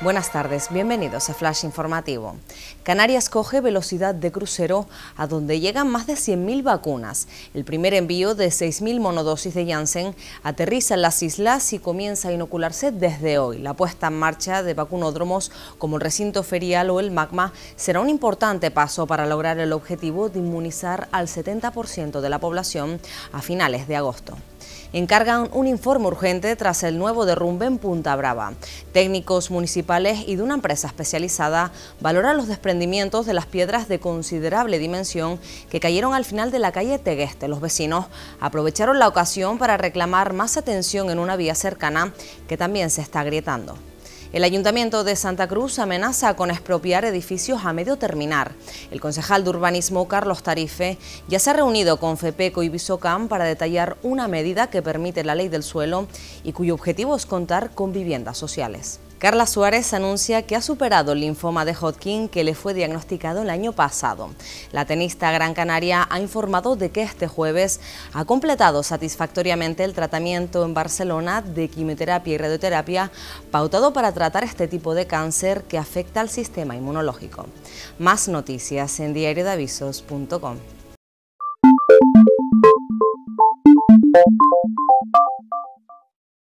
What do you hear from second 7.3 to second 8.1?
El primer